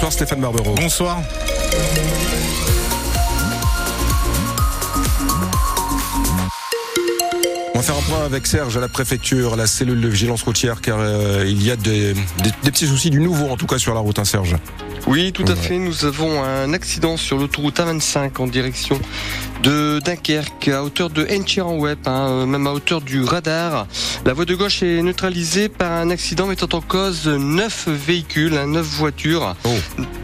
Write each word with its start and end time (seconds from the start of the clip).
Bonsoir 0.00 0.12
Stéphane 0.14 0.40
Barbero. 0.40 0.74
Bonsoir. 0.76 1.20
On 7.74 7.78
va 7.78 7.82
faire 7.82 7.96
un 7.98 8.00
point 8.00 8.24
avec 8.24 8.46
Serge 8.46 8.78
à 8.78 8.80
la 8.80 8.88
préfecture, 8.88 9.52
à 9.52 9.56
la 9.56 9.66
cellule 9.66 10.00
de 10.00 10.08
vigilance 10.08 10.42
routière, 10.42 10.80
car 10.80 10.96
euh, 11.00 11.44
il 11.46 11.62
y 11.62 11.70
a 11.70 11.76
des, 11.76 12.14
des, 12.14 12.50
des, 12.62 12.70
petits 12.70 12.86
soucis 12.86 13.10
du 13.10 13.20
nouveau, 13.20 13.50
en 13.50 13.58
tout 13.58 13.66
cas 13.66 13.76
sur 13.76 13.92
la 13.92 14.00
route, 14.00 14.18
hein, 14.18 14.24
Serge. 14.24 14.56
Oui, 15.06 15.32
tout 15.32 15.44
à 15.46 15.54
fait. 15.54 15.78
Nous 15.78 16.06
avons 16.06 16.42
un 16.42 16.72
accident 16.72 17.18
sur 17.18 17.36
l'autoroute 17.36 17.78
A25 17.78 18.40
en 18.40 18.46
direction 18.46 18.98
de 19.62 20.00
Dunkerque, 20.04 20.68
à 20.68 20.82
hauteur 20.82 21.10
de 21.10 21.26
Enchiran-Web, 21.30 21.98
hein, 22.06 22.46
même 22.46 22.66
à 22.66 22.72
hauteur 22.72 23.00
du 23.00 23.22
radar. 23.22 23.86
La 24.24 24.32
voie 24.32 24.44
de 24.44 24.54
gauche 24.54 24.82
est 24.82 25.02
neutralisée 25.02 25.68
par 25.68 25.92
un 25.92 26.10
accident 26.10 26.46
mettant 26.46 26.68
en 26.76 26.80
cause 26.80 27.26
neuf 27.26 27.88
véhicules, 27.88 28.56
hein, 28.56 28.66
neuf 28.66 28.86
voitures. 28.86 29.54
Oh. 29.64 29.68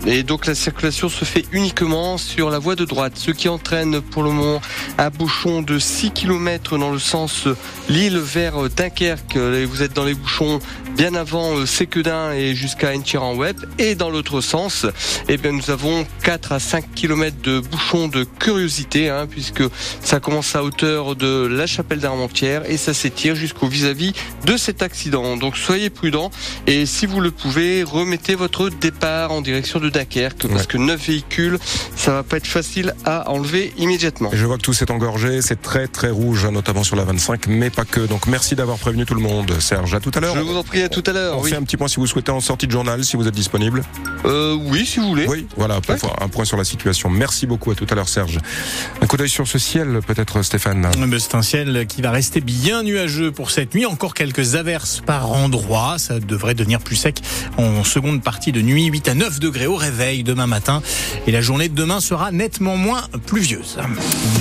Et 0.06 0.22
donc 0.22 0.46
la 0.46 0.54
circulation 0.54 1.08
se 1.08 1.24
fait 1.24 1.44
uniquement 1.52 2.16
sur 2.18 2.50
la 2.50 2.58
voie 2.58 2.76
de 2.76 2.84
droite, 2.84 3.14
ce 3.16 3.30
qui 3.30 3.48
entraîne 3.48 4.00
pour 4.00 4.22
le 4.22 4.30
moment 4.30 4.60
un 4.98 5.10
bouchon 5.10 5.62
de 5.62 5.78
6 5.78 6.12
km 6.12 6.78
dans 6.78 6.90
le 6.90 6.98
sens 6.98 7.48
Lille 7.88 8.18
vers 8.18 8.70
Dunkerque. 8.70 9.36
Vous 9.36 9.82
êtes 9.82 9.92
dans 9.94 10.04
les 10.04 10.14
bouchons 10.14 10.60
bien 10.96 11.14
avant 11.14 11.66
Séquedin 11.66 12.32
et 12.32 12.54
jusqu'à 12.54 12.92
Enchiran-Web. 12.92 13.56
Et 13.78 13.94
dans 13.94 14.08
l'autre 14.08 14.40
sens, 14.40 14.86
eh 15.28 15.36
bien, 15.36 15.52
nous 15.52 15.70
avons 15.70 16.06
4 16.22 16.52
à 16.52 16.58
5 16.58 16.94
km 16.94 17.36
de 17.42 17.60
bouchons 17.60 18.08
de 18.08 18.24
curiosité, 18.24 19.10
hein, 19.10 19.26
puisque 19.28 19.62
ça 20.00 20.20
commence 20.20 20.56
à 20.56 20.64
hauteur 20.64 21.14
de 21.14 21.46
la 21.46 21.66
chapelle 21.66 22.00
d'Armentières 22.00 22.68
et 22.68 22.78
ça 22.78 22.94
s'étire 22.94 23.36
jusqu'au 23.36 23.68
vis-à-vis 23.68 24.14
de 24.46 24.56
cet 24.56 24.82
accident. 24.82 25.36
Donc 25.36 25.56
soyez 25.56 25.90
prudents 25.90 26.30
et 26.66 26.86
si 26.86 27.04
vous 27.04 27.20
le 27.20 27.30
pouvez, 27.30 27.82
remettez 27.82 28.34
votre 28.34 28.70
départ 28.70 29.32
en 29.32 29.42
direction 29.42 29.80
de 29.80 29.90
Dunkerque, 29.90 30.48
parce 30.48 30.66
que 30.66 30.78
9 30.78 31.06
véhicules, 31.06 31.58
ça 31.94 32.12
va 32.12 32.22
pas 32.22 32.38
être 32.38 32.46
facile 32.46 32.94
à 33.04 33.30
enlever 33.30 33.74
immédiatement. 33.76 34.32
Et 34.32 34.36
je 34.36 34.46
vois 34.46 34.56
que 34.56 34.62
tout 34.62 34.72
s'est 34.72 34.90
engorgé, 34.90 35.42
c'est 35.42 35.60
très 35.60 35.88
très 35.88 36.10
rouge, 36.10 36.46
hein, 36.46 36.52
notamment 36.52 36.84
sur 36.84 36.96
la 36.96 37.04
25, 37.04 37.48
mais 37.48 37.68
pas 37.68 37.84
que. 37.84 38.00
Donc 38.00 38.26
merci 38.26 38.56
d'avoir 38.56 38.78
prévenu 38.78 39.04
tout 39.04 39.14
le 39.14 39.20
monde, 39.20 39.60
Serge. 39.60 39.94
À 39.94 40.00
tout 40.00 40.10
à 40.14 40.20
l'heure. 40.20 40.34
Je 40.34 40.40
vous 40.40 40.56
en 40.56 40.64
prie 40.64 40.85
à 40.86 40.88
tout 40.88 41.02
à 41.06 41.12
l'heure. 41.12 41.38
On 41.38 41.42
Oui. 41.42 41.50
fait 41.50 41.56
un 41.56 41.62
petit 41.62 41.76
point 41.76 41.88
si 41.88 41.96
vous 41.96 42.06
souhaitez 42.06 42.30
en 42.32 42.40
sortie 42.40 42.66
de 42.66 42.72
journal, 42.72 43.04
si 43.04 43.16
vous 43.16 43.26
êtes 43.28 43.34
disponible. 43.34 43.82
Euh, 44.24 44.54
oui, 44.54 44.86
si 44.86 44.98
vous 45.00 45.08
voulez. 45.08 45.26
Oui, 45.28 45.46
voilà, 45.56 45.80
pour 45.80 45.94
Ouais. 45.94 46.10
un 46.20 46.28
point 46.28 46.44
sur 46.44 46.56
la 46.56 46.64
situation. 46.64 47.08
Merci 47.10 47.46
beaucoup, 47.46 47.70
à 47.70 47.74
tout 47.74 47.86
à 47.90 47.94
l'heure, 47.94 48.08
Serge. 48.08 48.38
Un 49.00 49.06
coup 49.06 49.16
d'œil 49.16 49.28
sur 49.28 49.46
ce 49.46 49.58
ciel, 49.58 50.00
peut-être, 50.06 50.42
Stéphane. 50.42 50.88
Mais 51.06 51.18
C'est 51.18 51.34
un 51.34 51.42
ciel 51.42 51.86
qui 51.88 52.02
va 52.02 52.10
rester 52.10 52.40
bien 52.40 52.82
nuageux 52.82 53.32
pour 53.32 53.50
cette 53.50 53.74
nuit. 53.74 53.84
Encore 53.86 54.14
quelques 54.14 54.54
averses 54.54 55.02
par 55.04 55.30
endroits. 55.30 55.96
Ça 55.98 56.20
devrait 56.20 56.54
devenir 56.54 56.80
plus 56.80 56.96
sec 56.96 57.20
en 57.56 57.84
seconde 57.84 58.22
partie 58.22 58.52
de 58.52 58.62
nuit. 58.62 58.86
8 58.86 59.08
à 59.08 59.14
9 59.14 59.40
degrés 59.40 59.66
au 59.66 59.76
réveil 59.76 60.22
demain 60.24 60.46
matin. 60.46 60.82
Et 61.26 61.32
la 61.32 61.40
journée 61.40 61.68
de 61.68 61.74
demain 61.74 62.00
sera 62.00 62.30
nettement 62.32 62.76
moins 62.76 63.02
pluvieuse. 63.26 63.76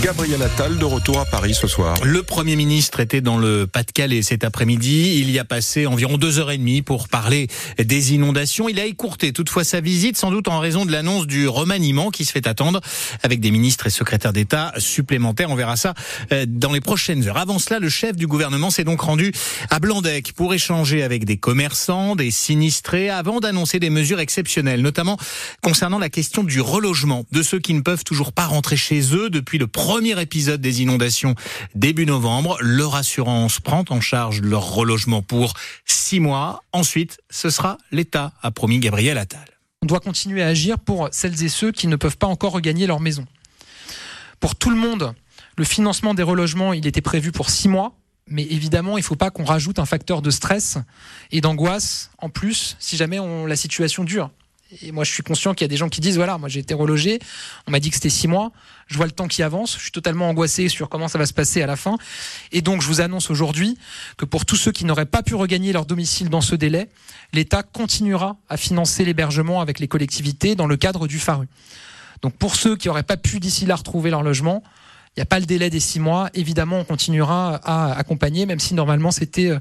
Gabriel 0.04 0.42
Attal 0.44 0.78
de 0.78 0.86
retour 0.86 1.20
à 1.20 1.26
Paris 1.26 1.54
ce 1.54 1.68
soir. 1.68 1.96
Le 2.04 2.22
Premier 2.24 2.56
ministre 2.56 3.00
était 3.00 3.22
dans 3.22 3.38
le 3.38 3.66
Pas-de-Calais 3.68 4.22
cet 4.22 4.44
après-midi. 4.44 5.20
Il 5.20 5.32
y 5.32 5.40
a 5.40 5.46
passé 5.46 5.86
environ 5.88 6.18
deux 6.18 6.34
heures 6.39 6.52
et 6.52 6.58
demie 6.58 6.81
pour 6.81 7.08
parler 7.08 7.47
des 7.78 8.14
inondations. 8.14 8.69
Il 8.69 8.80
a 8.80 8.86
écourté 8.86 9.33
toutefois 9.33 9.64
sa 9.64 9.81
visite, 9.81 10.17
sans 10.17 10.31
doute 10.31 10.47
en 10.47 10.59
raison 10.59 10.86
de 10.86 10.91
l'annonce 10.91 11.28
du 11.28 11.47
remaniement 11.47 12.11
qui 12.11 12.25
se 12.25 12.31
fait 12.31 12.47
attendre 12.47 12.81
avec 13.23 13.39
des 13.39 13.52
ministres 13.52 13.88
et 13.88 13.89
secrétaires 13.89 14.33
d'État 14.33 14.73
supplémentaires. 14.78 15.50
On 15.50 15.56
verra 15.56 15.75
ça 15.75 15.94
euh, 16.31 16.45
dans 16.47 16.73
les 16.73 16.81
prochaines 16.81 17.28
heures. 17.28 17.38
Avant 17.38 17.59
cela, 17.59 17.80
le 17.80 17.89
chef 17.89 18.16
du 18.16 18.28
gouvernement 18.28 18.69
s'est 18.69 18.83
donc 18.83 19.02
rendu 19.02 19.31
à 19.69 19.80
Blandec 19.80 20.33
pour 20.33 20.53
échanger 20.53 21.03
avec 21.03 21.25
des 21.25 21.38
commerçants, 21.38 22.16
des 22.16 22.31
sinistrés, 22.31 23.09
avant 23.09 23.39
d'annoncer 23.39 23.80
des 23.80 23.89
mesures 23.89 24.19
exceptionnelles, 24.19 24.81
notamment 24.81 25.17
concernant 25.61 26.00
la 26.00 26.09
question 26.09 26.44
du 26.44 26.61
relogement 26.61 27.25
de 27.31 27.44
ceux 27.44 27.59
qui 27.59 27.73
ne 27.73 27.81
peuvent 27.81 28.03
toujours 28.03 28.33
pas 28.33 28.45
rentrer 28.45 28.78
chez 28.78 29.16
eux 29.16 29.30
depuis 29.30 29.58
le 29.58 29.67
premier 29.67 30.19
épisode 30.22 30.61
des 30.61 30.81
inondations 30.81 31.36
début 31.75 32.06
novembre. 32.06 32.58
Leur 32.61 32.95
assurance 32.95 33.59
prend 33.59 33.85
en 33.90 34.01
charge 34.01 34.41
leur 34.41 34.74
relogement 34.74 35.22
pour 35.22 35.53
six 35.85 36.19
mois. 36.19 36.25
Ensuite, 36.72 37.19
ce 37.30 37.50
sera 37.50 37.78
l'État, 37.91 38.34
a 38.41 38.52
promis 38.52 38.80
Gabriel 38.80 39.18
Attal. 39.18 39.46
On 39.81 39.86
doit 39.86 40.00
continuer 40.00 40.41
à 40.41 40.47
agir 40.47 40.80
pour 40.80 41.09
celles 41.12 41.44
et 41.44 41.50
ceux 41.50 41.72
qui 41.72 41.88
ne 41.88 41.96
peuvent 41.96 42.18
pas 42.18 42.28
encore 42.28 42.53
regagner 42.53 42.88
leur 42.88 43.00
maison. 43.00 43.25
Pour 44.40 44.56
tout 44.56 44.69
le 44.69 44.75
monde, 44.75 45.13
le 45.58 45.63
financement 45.63 46.13
des 46.13 46.24
relogements, 46.24 46.74
il 46.74 46.88
était 46.88 47.02
prévu 47.02 47.31
pour 47.31 47.50
six 47.50 47.68
mois. 47.68 47.94
Mais 48.28 48.44
évidemment, 48.44 48.97
il 48.97 49.02
ne 49.02 49.06
faut 49.06 49.16
pas 49.16 49.30
qu'on 49.30 49.44
rajoute 49.44 49.78
un 49.78 49.86
facteur 49.86 50.24
de 50.24 50.31
stress 50.31 50.80
et 51.31 51.41
d'angoisse 51.41 52.09
en 52.18 52.30
plus 52.30 52.75
si 52.80 52.97
jamais 52.97 53.19
la 53.47 53.56
situation 53.56 54.03
dure. 54.03 54.31
Et 54.81 54.92
moi, 54.92 55.03
je 55.03 55.12
suis 55.12 55.22
conscient 55.22 55.53
qu'il 55.53 55.64
y 55.64 55.66
a 55.66 55.70
des 55.70 55.78
gens 55.78 55.90
qui 55.90 56.02
disent 56.02 56.16
voilà, 56.16 56.38
moi 56.38 56.50
j'ai 56.50 56.59
été 56.59 56.74
relogé, 56.74 57.20
on 57.68 57.72
m'a 57.72 57.80
dit 57.80 57.90
que 57.90 57.96
c'était 57.96 58.09
six 58.09 58.28
mois, 58.28 58.52
je 58.88 58.98
vois 58.98 59.06
le 59.06 59.12
temps 59.12 59.28
qui 59.28 59.44
avance, 59.44 59.76
je 59.76 59.81
suis 59.81 59.92
totalement 59.92 60.28
angoissé 60.28 60.70
sur 60.70 60.90
comment 60.90 61.08
ça 61.08 61.20
va 61.20 61.26
se 61.26 61.34
passer 61.34 61.62
à 61.62 61.68
la 61.68 61.76
fin. 61.76 61.98
Et 62.52 62.62
donc, 62.62 62.81
je 62.81 62.88
vous 62.88 63.00
annonce 63.00 63.30
aujourd'hui 63.30 63.78
que 64.18 64.25
pour 64.25 64.46
tous 64.46 64.56
ceux 64.56 64.72
qui 64.72 64.86
n'auraient 64.86 65.06
pas 65.06 65.22
pu 65.22 65.36
regagner 65.36 65.72
leur 65.72 65.86
domicile 65.86 66.30
dans 66.30 66.42
ce 66.42 66.56
délai, 66.56 66.90
l'État 67.31 67.62
continuera 67.62 68.38
à 68.50 68.58
financer 68.58 69.06
l'hébergement 69.06 69.62
avec 69.62 69.80
les 69.80 69.88
collectivités 69.88 70.56
dans 70.56 70.68
le 70.68 70.78
cadre 70.78 71.08
du 71.08 71.20
FARU. 71.20 71.48
Donc 72.22 72.36
pour 72.38 72.56
ceux 72.56 72.75
qui 72.75 72.88
n'auraient 72.88 73.04
pas 73.04 73.18
pu 73.18 73.40
d'ici 73.40 73.66
là 73.68 73.75
retrouver 73.75 74.09
leur 74.09 74.24
logement, 74.24 74.64
il 75.16 75.20
n'y 75.20 75.24
a 75.24 75.28
pas 75.28 75.40
le 75.40 75.46
délai 75.46 75.70
des 75.70 75.80
six 75.80 76.00
mois. 76.00 76.30
Évidemment, 76.34 76.80
on 76.80 76.84
continuera 76.84 77.56
à 77.64 77.94
accompagner, 77.94 78.46
même 78.46 78.59
si 78.59 78.74
normalement 78.74 79.12
c'était 79.12 79.48
euh, 79.48 79.59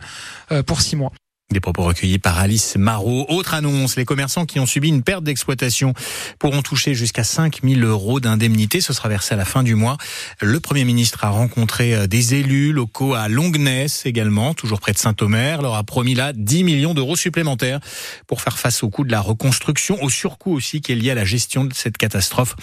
euh, 0.51 0.63
pour 0.63 0.81
six 0.81 0.97
mois. 0.97 1.13
Des 1.51 1.61
propos 1.61 1.83
recueillis 1.83 2.19
par 2.19 2.39
Alice 2.39 2.75
Marot. 2.77 3.27
Autre 3.29 3.53
annonce, 3.53 3.97
les 3.97 4.07
commerçants 4.07 4.47
qui 4.47 4.59
ont 4.61 4.67
subi 4.67 4.89
une 4.89 5.03
perte 5.03 5.23
d'exploitation 5.23 5.93
pourront 6.39 6.63
toucher 6.63 6.95
jusqu'à 6.95 7.23
5 7.23 7.61
000 7.63 7.81
euros 7.83 8.19
d'indemnité. 8.19 8.81
Ce 8.81 8.95
sera 8.95 9.11
versé 9.11 9.35
à 9.35 9.37
la 9.37 9.45
fin 9.45 9.63
du 9.63 9.75
mois. 9.75 9.99
Le 10.41 10.59
Premier 10.59 10.85
ministre 10.85 11.23
a 11.23 11.29
rencontré 11.29 11.95
euh, 11.95 12.07
des 12.07 12.35
élus 12.35 12.73
locaux 12.73 13.13
à 13.13 13.29
Longness 13.29 14.07
également, 14.07 14.55
toujours 14.55 14.81
près 14.81 14.93
de 14.93 14.99
Saint-Omer. 14.99 15.61
leur 15.61 15.75
a 15.75 15.85
promis 15.85 16.15
là 16.15 16.33
10 16.33 16.65
millions 16.65 16.95
d'euros 16.95 17.15
supplémentaires 17.15 17.79
pour 18.27 18.41
faire 18.41 18.59
face 18.59 18.83
au 18.83 18.89
coût 18.89 19.05
de 19.05 19.13
la 19.13 19.21
reconstruction, 19.21 20.03
au 20.03 20.09
surcoût 20.09 20.53
aussi 20.53 20.81
qui 20.81 20.93
est 20.93 20.97
lié 20.97 21.11
à 21.11 21.15
la 21.15 21.27
gestion 21.27 21.67
de 21.67 21.75
cette 21.75 21.99
catastrophe. 21.99 22.57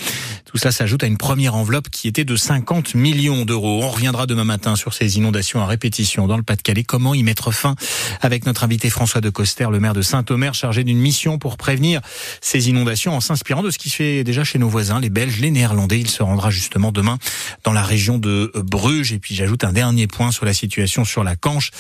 Tout 0.46 0.58
cela 0.58 0.72
s'ajoute 0.72 1.04
à 1.04 1.08
une 1.08 1.18
première 1.18 1.54
enveloppe 1.54 1.90
qui 1.90 2.08
était 2.08 2.26
de 2.26 2.36
50 2.36 2.96
millions 2.96 3.46
d'euros. 3.46 3.84
On 3.84 3.90
reviendra 3.90 4.26
demain 4.26 4.44
matin 4.44 4.76
sur 4.76 4.96
ces 4.96 5.18
inondations 5.18 5.62
à 5.62 5.68
répétition 5.68 6.28
dans 6.28 6.36
le 6.36 6.44
Pas-de-Calais. 6.44 6.84
Comment 6.84 7.14
y 7.14 7.22
mettre 7.22 7.52
fin 7.52 7.76
avec 8.22 8.48
notre 8.48 8.64
invité 8.72 8.90
François 8.90 9.20
de 9.20 9.30
Coster, 9.30 9.68
le 9.70 9.82
maire 9.82 9.92
de 9.92 10.02
Saint-Omer, 10.02 10.54
chargé 10.54 10.86
d'une 10.86 10.98
mission 10.98 11.38
pour 11.38 11.58
prévenir 11.58 12.00
ces 12.40 12.70
inondations 12.70 13.14
en 13.14 13.20
s'inspirant 13.20 13.64
de 13.64 13.70
ce 13.70 13.78
qui 13.78 13.90
se 13.90 13.98
fait 13.98 14.24
déjà 14.24 14.46
chez 14.46 14.60
nos 14.60 14.70
voisins, 14.70 15.02
les 15.02 15.10
Belges, 15.10 15.42
les 15.42 15.52
Néerlandais. 15.52 16.00
Il 16.00 16.10
se 16.10 16.24
rendra 16.24 16.52
justement 16.52 16.94
demain 16.94 17.18
dans 17.66 17.74
la 17.74 17.84
région 17.84 18.18
de 18.18 18.50
Bruges. 18.56 19.12
Et 19.12 19.20
puis 19.20 19.36
j'ajoute 19.36 19.66
un 19.66 19.74
dernier 19.74 20.08
point 20.08 20.32
sur 20.32 20.46
la 20.46 20.54
situation 20.54 21.04
sur 21.04 21.26
la 21.26 21.36
Canche, 21.36 21.72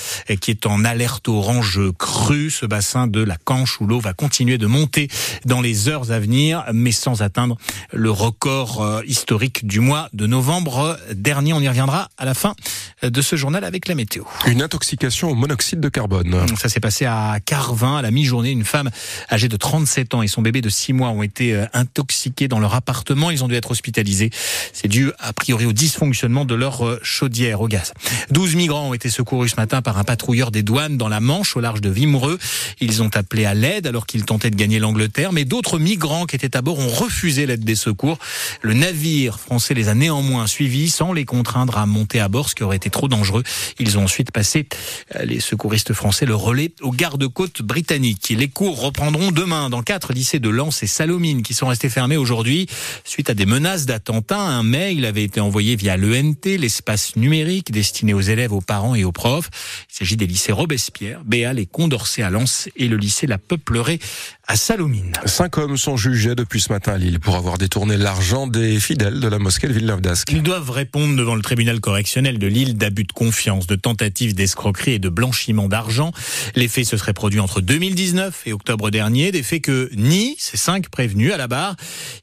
qui 0.42 0.52
est 0.52 0.66
en 0.66 0.84
alerte 0.84 1.30
orange 1.30 1.80
crue. 1.98 2.52
Ce 2.52 2.66
bassin 2.66 3.08
de 3.08 3.24
la 3.24 3.38
Canche 3.38 3.80
où 3.80 3.88
l'eau 3.88 4.02
va 4.02 4.12
continuer 4.12 4.58
de 4.58 4.68
monter 4.68 5.08
dans 5.46 5.62
les 5.62 5.88
heures 5.88 6.12
à 6.12 6.20
venir, 6.20 6.66
mais 6.74 6.92
sans 6.92 7.22
atteindre 7.22 7.56
le 7.94 8.12
record 8.12 8.82
euh, 8.82 9.02
historique 9.08 9.66
du 9.66 9.80
mois 9.80 10.10
de 10.12 10.28
novembre 10.28 11.00
dernier. 11.14 11.54
On 11.54 11.62
y 11.62 11.70
reviendra 11.70 12.10
à 12.18 12.26
la 12.26 12.34
fin 12.34 12.54
de 13.02 13.22
ce 13.22 13.38
journal 13.38 13.64
avec 13.64 13.88
la 13.88 13.96
météo. 13.96 14.26
Une 14.46 14.62
intoxication 14.62 15.30
au 15.30 15.36
monoxyde 15.36 15.80
de 15.80 15.88
carbone. 15.88 16.46
Ça 16.58 16.68
s'est 16.68 16.81
passé 16.82 17.06
à 17.06 17.40
Carvin 17.46 17.98
à 17.98 18.02
la 18.02 18.12
mi-journée. 18.12 18.52
Une 18.52 18.66
femme 18.66 18.90
âgée 19.32 19.48
de 19.48 19.56
37 19.56 20.14
ans 20.16 20.22
et 20.22 20.28
son 20.28 20.42
bébé 20.42 20.62
de 20.62 20.70
6 20.70 20.94
mois 20.94 21.10
ont 21.10 21.24
été 21.24 21.54
euh, 21.54 21.66
intoxiqués 21.74 22.48
dans 22.48 22.60
leur 22.60 22.76
appartement. 22.76 23.32
Ils 23.32 23.44
ont 23.44 23.48
dû 23.48 23.56
être 23.56 23.72
hospitalisés. 23.72 24.30
C'est 24.74 24.88
dû 24.88 25.12
a 25.20 25.34
priori 25.34 25.66
au 25.66 25.74
dysfonctionnement 25.74 26.46
de 26.46 26.56
leur 26.56 26.86
euh, 26.86 27.00
chaudière 27.04 27.62
au 27.62 27.68
gaz. 27.68 27.94
12 28.32 28.56
migrants 28.56 28.90
ont 28.90 28.94
été 28.94 29.10
secourus 29.10 29.50
ce 29.50 29.56
matin 29.56 29.82
par 29.82 29.98
un 29.98 30.04
patrouilleur 30.04 30.52
des 30.52 30.64
douanes 30.64 30.98
dans 30.98 31.08
la 31.08 31.20
Manche 31.20 31.56
au 31.56 31.62
large 31.62 31.82
de 31.82 31.90
Vimereux. 31.90 32.38
Ils 32.80 33.02
ont 33.02 33.10
appelé 33.14 33.46
à 33.46 33.54
l'aide 33.54 33.88
alors 33.88 34.06
qu'ils 34.06 34.26
tentaient 34.26 34.50
de 34.50 34.56
gagner 34.56 34.80
l'Angleterre, 34.80 35.32
mais 35.32 35.46
d'autres 35.46 35.80
migrants 35.80 36.26
qui 36.26 36.36
étaient 36.36 36.58
à 36.58 36.62
bord 36.62 36.80
ont 36.80 36.90
refusé 36.90 37.46
l'aide 37.46 37.64
des 37.64 37.76
secours. 37.76 38.18
Le 38.62 38.74
navire 38.74 39.40
français 39.40 39.74
les 39.74 39.88
a 39.88 39.94
néanmoins 39.94 40.48
suivis 40.48 40.90
sans 40.90 41.14
les 41.14 41.26
contraindre 41.26 41.78
à 41.78 41.86
monter 41.86 42.20
à 42.20 42.28
bord, 42.28 42.50
ce 42.50 42.56
qui 42.56 42.64
aurait 42.64 42.78
été 42.78 42.90
trop 42.90 43.08
dangereux. 43.08 43.44
Ils 43.80 43.98
ont 43.98 44.04
ensuite 44.04 44.32
passé, 44.32 44.68
euh, 45.16 45.26
les 45.26 45.40
secouristes 45.40 45.94
français, 45.94 46.26
le 46.26 46.36
relais 46.36 46.70
aux 46.82 46.92
gardes-côtes 46.92 47.62
britanniques. 47.62 48.34
Les 48.36 48.48
cours 48.48 48.82
reprendront 48.82 49.32
demain 49.32 49.70
dans 49.70 49.84
quatre 49.84 50.14
lycées 50.14 50.40
de 50.40 50.50
Lens 50.50 50.84
et 50.84 50.88
Salomine 50.88 51.44
qui 51.44 51.54
sont 51.54 51.68
restés 51.68 51.90
fermés 51.90 52.18
aujourd'hui 52.18 52.68
suite 53.04 53.30
à 53.30 53.34
des 53.34 53.46
menaces 53.46 53.86
d'attentat. 53.86 54.40
Un 54.40 54.64
mail 54.64 55.06
avait 55.06 55.24
été 55.24 55.40
envoyé 55.40 55.76
via 55.76 55.98
l'ENT, 55.98 56.46
l'espace 56.46 57.16
numérique 57.16 57.72
destiné 57.72 58.14
aux 58.14 58.22
élèves, 58.22 58.54
aux 58.54 58.62
parents 58.62 58.96
et 58.96 59.04
aux 59.04 59.12
profs. 59.12 59.50
Il 59.90 59.96
s'agit 59.96 60.18
des 60.18 60.28
lycées 60.28 60.52
Robespierre, 60.52 61.22
Béal 61.26 61.60
et 61.60 61.66
Condorcet 61.66 62.24
à 62.24 62.30
Lens 62.30 62.70
et 62.76 62.88
le 62.88 62.98
lycée 62.98 63.28
La 63.28 63.38
Peuplerée 63.38 64.00
à 64.48 64.56
Salomine. 64.56 65.14
Cinq 65.26 65.58
hommes 65.58 65.78
sont 65.78 65.98
jugés 65.98 66.36
depuis 66.36 66.62
ce 66.62 66.72
matin 66.72 66.94
à 66.94 66.98
Lille 66.98 67.20
pour 67.20 67.36
avoir 67.36 67.58
détourné 67.58 67.98
l'argent 67.98 68.48
des 68.48 68.80
fidèles 68.80 69.20
de 69.20 69.28
la 69.28 69.40
mosquée 69.40 69.68
de 69.68 69.74
Villeneuve 69.74 70.02
d'Ascq. 70.02 70.32
Ils 70.32 70.44
doivent 70.44 70.72
répondre 70.72 71.16
devant 71.16 71.36
le 71.36 71.42
tribunal 71.42 71.80
correctionnel 71.80 72.40
de 72.40 72.48
Lille 72.48 72.78
d'abus 72.78 73.04
de 73.04 73.12
confiance, 73.12 73.68
de 73.68 73.76
tentatives 73.76 74.36
d'escroquerie 74.36 74.94
et 74.94 75.00
de 75.00 75.10
blanchiment 75.10 75.68
d'argent. 75.68 76.12
Les 76.62 76.68
faits 76.68 76.86
se 76.86 76.96
seraient 76.96 77.12
produits 77.12 77.40
entre 77.40 77.60
2019 77.60 78.44
et 78.46 78.54
octobre 78.54 78.92
dernier, 78.92 79.32
des 79.32 79.42
faits 79.42 79.64
que 79.64 79.90
nient 79.96 80.36
ces 80.38 80.58
cinq 80.58 80.90
prévenus 80.90 81.34
à 81.34 81.38
la 81.38 81.48
barre. 81.48 81.76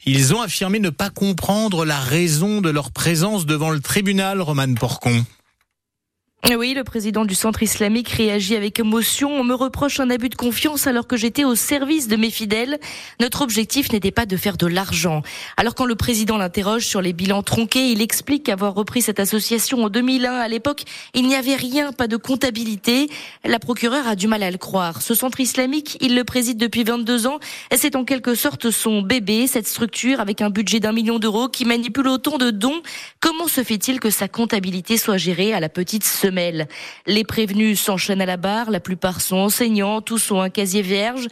Ils 0.07 0.33
ont 0.33 0.41
affirmé 0.41 0.79
ne 0.79 0.91
pas 0.91 1.11
comprendre 1.11 1.85
la 1.85 1.99
raison 1.99 2.61
de 2.61 2.71
leur 2.71 2.93
présence 2.93 3.47
devant 3.47 3.71
le 3.71 3.81
tribunal, 3.81 4.41
Roman 4.41 4.73
Porcon. 4.75 5.25
Oui, 6.57 6.73
le 6.73 6.83
président 6.83 7.27
du 7.27 7.35
centre 7.35 7.63
islamique 7.63 8.09
réagit 8.09 8.57
avec 8.57 8.81
émotion. 8.81 9.31
On 9.31 9.45
me 9.45 9.53
reproche 9.53 10.01
un 10.01 10.09
abus 10.09 10.31
de 10.31 10.35
confiance 10.35 10.87
alors 10.87 11.07
que 11.07 11.17
j'étais 11.17 11.45
au 11.45 11.55
service 11.55 12.09
de 12.09 12.17
mes 12.17 12.31
fidèles. 12.31 12.79
Notre 13.21 13.43
objectif 13.43 13.93
n'était 13.93 14.13
pas 14.13 14.25
de 14.25 14.35
faire 14.37 14.57
de 14.57 14.67
l'argent. 14.67 15.23
Alors 15.59 15.75
quand 15.75 15.85
le 15.85 15.95
président 15.95 16.39
l'interroge 16.39 16.87
sur 16.87 17.03
les 17.03 17.13
bilans 17.13 17.43
tronqués, 17.43 17.91
il 17.91 18.01
explique 18.01 18.49
avoir 18.49 18.75
repris 18.75 19.03
cette 19.03 19.21
association 19.21 19.85
en 19.85 19.91
2001. 19.91 20.33
À 20.33 20.49
l'époque, 20.49 20.85
il 21.13 21.27
n'y 21.27 21.35
avait 21.35 21.55
rien, 21.55 21.93
pas 21.93 22.09
de 22.09 22.17
comptabilité. 22.17 23.11
La 23.45 23.59
procureure 23.59 24.09
a 24.09 24.17
du 24.17 24.27
mal 24.27 24.43
à 24.43 24.51
le 24.51 24.59
croire. 24.59 25.03
Ce 25.03 25.15
centre 25.15 25.41
islamique, 25.41 25.99
il 26.01 26.15
le 26.15 26.25
préside 26.25 26.57
depuis 26.57 26.83
22 26.83 27.27
ans. 27.27 27.41
C'est 27.77 27.95
en 27.95 28.05
quelque 28.05 28.35
sorte 28.35 28.71
son 28.71 29.03
bébé, 29.03 29.49
cette 29.49 29.69
structure 29.69 30.19
avec 30.21 30.41
un 30.41 30.49
budget 30.49 30.81
d'un 30.81 30.93
million 30.93 31.19
d'euros 31.19 31.49
qui 31.49 31.67
manipule 31.67 32.09
autant 32.09 32.39
de 32.39 32.51
dons. 32.51 32.81
Comment 33.21 33.49
se 33.49 33.63
fait-il 33.63 34.01
que 34.01 34.09
sa 34.09 34.29
comptabilité 34.29 34.97
soit 34.97 35.19
gérée 35.19 35.53
à 35.53 35.61
la 35.61 35.69
petite 35.69 36.05
semaine? 36.05 36.38
Les 37.07 37.25
prévenus 37.25 37.81
s'enchaînent 37.81 38.21
à 38.21 38.27
la 38.27 38.37
barre, 38.37 38.71
la 38.71 38.81
plupart 38.81 39.21
sont 39.21 39.37
enseignants, 39.37 40.01
tous 40.01 40.31
ont 40.31 40.41
un 40.41 40.51
casier 40.51 40.83
vierge. 40.83 41.27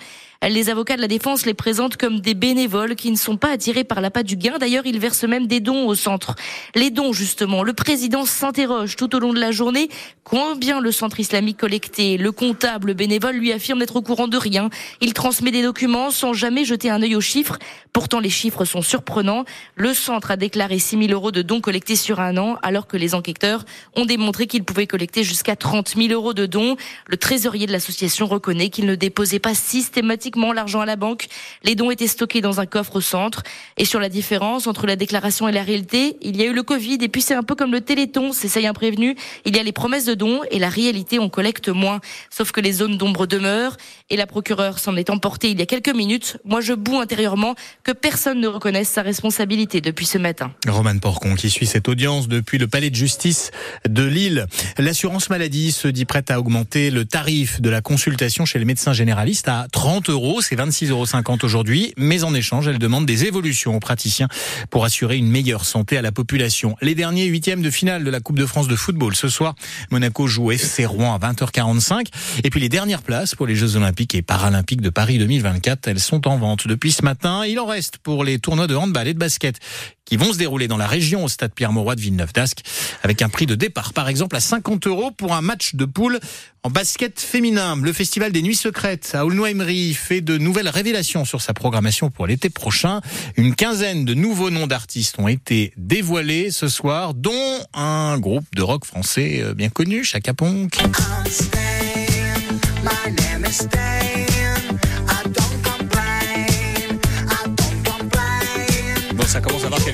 Les 0.49 0.71
avocats 0.71 0.95
de 0.95 1.01
la 1.01 1.09
défense 1.09 1.45
les 1.45 1.55
présentent 1.55 1.97
comme 1.97 2.21
des 2.21 2.35
bénévoles 2.35 2.95
qui 2.95 3.11
ne 3.11 3.17
sont 3.17 3.37
pas 3.37 3.51
attirés 3.51 3.83
par 3.83 4.01
la 4.01 4.13
patte 4.13 4.27
du 4.27 4.37
gain. 4.37 4.59
D'ailleurs, 4.61 4.87
ils 4.87 5.01
versent 5.01 5.25
même 5.25 5.49
des 5.49 5.59
dons 5.59 5.89
au 5.89 5.97
centre. 5.97 6.37
Les 6.77 6.91
dons, 6.91 7.13
justement, 7.13 7.65
le 7.65 7.73
président 7.73 8.25
s'interroge 8.25 8.95
tout 8.95 9.17
au 9.17 9.19
long 9.19 9.33
de 9.33 9.41
la 9.41 9.51
journée 9.51 9.89
combien 10.23 10.81
le 10.81 10.93
centre 10.93 11.19
islamique 11.21 11.57
collecté? 11.57 12.17
Le 12.17 12.33
comptable 12.33 12.95
bénévole 12.95 13.37
lui 13.37 13.53
affirme 13.53 13.81
d'être 13.81 13.97
au 13.97 14.03
courant 14.03 14.29
de 14.29 14.37
rien. 14.37 14.71
Il 15.01 15.15
transmet 15.15 15.51
des 15.51 15.63
documents 15.63 16.11
sans 16.11 16.33
jamais 16.33 16.65
jeter 16.65 16.91
un 16.91 17.03
œil 17.03 17.17
aux 17.17 17.21
chiffres. 17.21 17.59
Pourtant, 17.93 18.21
les 18.21 18.31
chiffres 18.31 18.65
sont 18.65 18.83
surprenants. 18.83 19.45
Le 19.75 19.95
centre 19.95 20.31
a 20.31 20.37
déclaré 20.37 20.79
6 20.79 20.99
000 20.99 21.13
euros 21.13 21.33
de 21.33 21.43
dons 21.43 21.61
collectés 21.61 21.97
sur 21.97 22.21
un 22.21 22.37
an, 22.37 22.57
alors 22.63 22.87
que 22.87 22.97
les 22.97 23.15
enquêteurs 23.15 23.65
ont 23.95 24.05
démontré 24.05 24.47
qu'il 24.47 24.65
pouvait 24.65 24.87
collecter 24.87 25.25
jusqu'à 25.25 25.57
30 25.57 25.95
000 25.97 26.09
euros 26.13 26.35
de 26.35 26.47
dons. 26.47 26.77
Le 27.07 27.17
trésorier 27.17 27.67
de 27.67 27.73
l'association 27.73 28.27
reconnaît 28.27 28.69
qu'il 28.69 28.87
ne 28.87 28.95
déposait 28.97 29.39
pas 29.39 29.55
systématiquement 29.55 30.36
l'argent 30.53 30.81
à 30.81 30.87
la 30.87 30.97
banque. 30.97 31.27
Les 31.63 31.75
dons 31.75 31.91
étaient 31.91 32.07
stockés 32.07 32.41
dans 32.41 32.61
un 32.61 32.67
coffre 32.67 32.97
au 32.97 33.01
centre. 33.01 33.43
Et 33.77 33.85
sur 33.85 34.01
la 34.01 34.09
différence 34.09 34.67
entre 34.67 34.87
la 34.87 34.97
déclaration 34.97 35.49
et 35.49 35.53
la 35.53 35.63
réalité, 35.63 36.17
il 36.23 36.37
y 36.37 36.43
a 36.43 36.47
eu 36.47 36.53
le 36.53 36.63
Covid. 36.63 36.99
Et 37.01 37.09
puis 37.09 37.23
c'est 37.23 37.35
un 37.35 37.43
peu 37.43 37.55
comme 37.55 37.73
le 37.73 37.81
Téléthon, 37.81 38.33
c'est 38.33 38.63
y 38.63 38.73
prévenu. 38.73 39.17
Il 39.45 39.57
y 39.57 39.59
a 39.59 39.63
les 39.63 39.73
promesses 39.73 40.05
de 40.05 40.15
dons 40.15 40.41
et 40.51 40.59
la 40.59 40.69
réalité, 40.69 41.19
on 41.19 41.29
collecte 41.29 41.69
moins. 41.69 42.01
Sauf 42.31 42.53
que 42.53 42.61
les 42.61 42.73
zones 42.73 42.97
d'ombre 42.97 43.27
demeurent. 43.27 43.77
Et 44.11 44.17
la 44.17 44.27
procureure 44.27 44.79
s'en 44.79 44.97
est 44.97 45.11
emportée 45.11 45.51
il 45.51 45.59
y 45.59 45.63
a 45.63 45.67
quelques 45.67 45.95
minutes. 45.95 46.39
Moi, 46.45 46.61
je 46.61 46.73
boue 46.73 47.01
intérieurement 47.01 47.55
que 47.83 47.93
personne 47.93 48.41
ne 48.41 48.49
reconnaisse 48.49 48.89
sa 48.89 49.03
responsabilité 49.03 49.81
depuis 49.81 50.07
ce 50.07 50.19
matin. 50.19 50.53
Roman 50.69 50.99
Porcon 50.99 51.35
qui 51.35 51.51
suit 51.51 51.67
cette 51.67 51.89
audience 51.89 52.29
depuis 52.29 52.59
le 52.59 52.69
palais 52.69 52.91
de 52.91 52.95
justice 52.95 53.51
de 53.89 54.05
Lille. 54.05 54.47
L'assurance 54.79 55.31
maladie 55.31 55.73
se 55.73 55.89
dit 55.89 56.05
prête 56.05 56.31
à 56.31 56.39
augmenter 56.39 56.91
le 56.91 57.05
tarif 57.05 57.61
de 57.61 57.71
la 57.71 57.81
consultation 57.81 58.45
chez 58.45 58.59
les 58.59 58.65
médecins 58.65 58.93
généralistes 58.93 59.49
à 59.49 59.67
30 59.73 60.11
euros 60.11 60.16
c'est 60.41 60.57
26,50 60.57 60.91
euros 60.91 61.39
aujourd'hui, 61.43 61.93
mais 61.97 62.25
en 62.25 62.35
échange, 62.35 62.69
elle 62.69 62.79
demande 62.79 63.07
des 63.07 63.25
évolutions 63.25 63.77
aux 63.77 63.81
praticiens 63.81 64.29
pour 64.71 64.85
assurer 64.85 65.17
une 65.17 65.29
meilleure 65.29 65.65
santé 65.65 65.99
à 65.99 66.03
la 66.03 66.13
population. 66.13 66.77
Les 66.81 66.95
derniers 66.95 67.27
huitièmes 67.27 67.63
de 67.63 67.71
finale 67.71 68.05
de 68.05 68.11
la 68.11 68.21
Coupe 68.21 68.39
de 68.39 68.47
France 68.47 68.69
de 68.69 68.77
football. 68.77 69.15
Ce 69.15 69.29
soir, 69.29 69.55
Monaco 69.91 70.27
joue 70.27 70.53
FC 70.53 70.87
Rouen 70.87 71.15
à 71.15 71.19
20h45. 71.19 72.07
Et 72.45 72.51
puis 72.51 72.61
les 72.61 72.69
dernières 72.69 73.03
places 73.03 73.35
pour 73.35 73.47
les 73.47 73.57
Jeux 73.57 73.77
Olympiques 73.77 74.15
et 74.15 74.23
Paralympiques 74.23 74.81
de 74.81 74.91
Paris 74.91 75.19
2024, 75.19 75.89
elles 75.89 76.01
sont 76.01 76.27
en 76.27 76.39
vente 76.39 76.67
depuis 76.67 76.93
ce 76.93 77.03
matin. 77.03 77.45
Il 77.45 77.61
en 77.61 77.67
reste 77.67 77.99
pour 77.99 78.25
les 78.25 78.39
tournois 78.39 78.67
de 78.67 78.75
handball 78.75 79.09
et 79.09 79.15
de 79.15 79.19
basket 79.19 79.61
qui 80.07 80.17
vont 80.17 80.33
se 80.33 80.39
dérouler 80.39 80.69
dans 80.69 80.79
la 80.79 80.87
région 80.87 81.25
au 81.25 81.29
stade 81.29 81.53
Pierre-Mauroy 81.53 81.97
de 81.97 82.01
Villeneuve-d'Ascq 82.01 82.61
avec 83.03 83.21
un 83.21 83.29
prix 83.29 83.45
de 83.45 83.55
départ 83.55 83.93
par 83.93 84.09
exemple 84.09 84.37
à 84.37 84.41
50 84.41 84.87
euros 84.87 85.11
pour 85.11 85.35
un 85.35 85.43
match 85.43 85.75
de 85.75 85.85
poule 85.85 86.19
en 86.63 86.71
basket 86.71 87.21
féminin. 87.21 87.77
Le 87.81 87.93
Festival 87.93 88.33
des 88.33 88.43
Nuits 88.43 88.57
Secrètes 88.57 89.13
à 89.15 89.27
Aulnoy-Emery 89.27 89.95
fait 89.95 90.21
de 90.21 90.39
nouvelles 90.39 90.69
révélations 90.69 91.25
sur 91.25 91.43
sa 91.43 91.53
programmation 91.55 92.11
pour 92.11 92.27
l'été 92.27 92.51
prochain. 92.51 93.01
Une 93.37 93.55
quinzaine 93.55 94.05
de 94.05 94.15
nouveaux 94.15 94.51
noms 94.51 94.67
d'artistes 94.67 95.19
ont 95.19 95.29
été 95.29 95.73
dévoilés 95.77 96.51
ce 96.51 96.69
soir, 96.69 97.15
dont 97.15 97.59
un 97.75 98.19
groupe 98.19 98.47
de 98.55 98.63
rock 98.63 98.85
français 98.85 99.41
euh, 99.43 99.55
bien 99.55 99.69
connu, 99.69 100.05
Chaka 100.05 100.35
Ponk. 100.35 100.79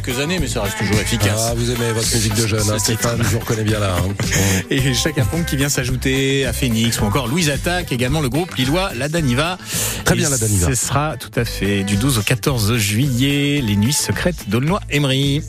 Quelques 0.02 0.20
années, 0.20 0.38
mais 0.40 0.48
ça 0.48 0.62
reste 0.62 0.78
toujours 0.78 0.96
efficace. 0.96 1.48
Ah, 1.50 1.54
vous 1.54 1.70
aimez 1.70 1.92
votre 1.92 2.12
musique 2.14 2.34
de 2.34 2.46
jeune, 2.46 2.68
hein, 2.70 2.78
Stéphane, 2.78 3.18
je 3.22 3.28
vous 3.28 3.38
reconnais 3.38 3.64
bien 3.64 3.78
là. 3.78 3.94
Hein. 3.96 4.14
Et 4.70 4.94
Chaka 4.94 5.24
Ponk 5.24 5.46
qui 5.46 5.56
vient 5.56 5.68
s'ajouter 5.68 6.46
à 6.46 6.52
Phoenix 6.52 7.00
ou 7.00 7.04
encore 7.04 7.28
Louise 7.28 7.50
Attaque, 7.50 7.92
également 7.92 8.20
le 8.20 8.28
groupe 8.28 8.54
lillois 8.54 8.90
La 8.94 9.08
Daniva. 9.08 9.58
Très 10.04 10.14
bien, 10.14 10.30
La 10.30 10.38
Daniva. 10.38 10.68
Ce 10.68 10.74
sera 10.74 11.16
tout 11.16 11.30
à 11.36 11.44
fait 11.44 11.84
du 11.84 11.96
12 11.96 12.18
au 12.18 12.22
14 12.22 12.76
juillet, 12.76 13.62
les 13.64 13.76
nuits 13.76 13.92
secrètes 13.92 14.48
d'Aulnoy-Emery. 14.48 15.42